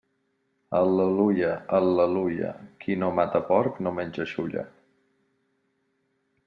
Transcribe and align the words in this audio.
Al·leluia, 0.77 1.51
al·leluia, 1.79 2.49
qui 2.85 2.97
no 3.03 3.13
mata 3.21 3.43
porc 3.53 3.79
no 3.89 3.93
menja 4.01 4.27
xulla. 4.35 4.69